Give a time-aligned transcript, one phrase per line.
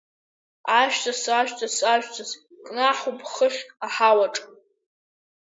[0.79, 2.31] Ажәҵыс, ажәҵыс, ажәҵыс,
[2.65, 4.35] кнаҳауп хыхь аҳауаҿ.